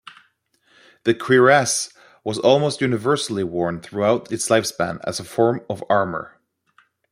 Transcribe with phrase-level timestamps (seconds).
[1.03, 1.93] The cuirass
[2.23, 6.39] was almost universally worn throughout its lifespan as a form of armour.